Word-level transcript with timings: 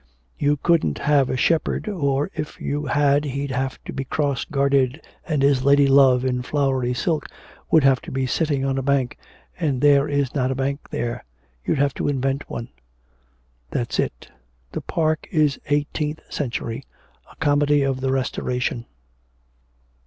'You 0.35 0.57
couldn't 0.57 0.97
have 0.97 1.29
a 1.29 1.37
shepherd, 1.37 1.87
or 1.87 2.31
if 2.33 2.59
you 2.59 2.87
had 2.87 3.23
he'd 3.23 3.51
have 3.51 3.77
to 3.83 3.93
be 3.93 4.03
cross 4.03 4.45
gartered, 4.45 4.99
and 5.27 5.43
his 5.43 5.63
lady 5.63 5.85
love 5.85 6.25
in 6.25 6.41
flowery 6.41 6.95
silk 6.95 7.27
would 7.69 7.83
have 7.83 8.01
to 8.01 8.11
be 8.11 8.25
sitting 8.25 8.65
on 8.65 8.79
a 8.79 8.81
bank, 8.81 9.15
and 9.59 9.79
there 9.79 10.09
is 10.09 10.33
not 10.33 10.49
a 10.49 10.55
bank 10.55 10.89
there, 10.89 11.23
you'd 11.63 11.77
have 11.77 11.93
to 11.93 12.07
invent 12.07 12.49
one.' 12.49 12.69
'That's 13.69 13.99
it; 13.99 14.31
the 14.71 14.81
park 14.81 15.27
is 15.29 15.59
eighteenth 15.67 16.21
century, 16.33 16.83
a 17.31 17.35
comedy 17.35 17.83
of 17.83 18.01
the 18.01 18.11
restoration.' 18.11 18.85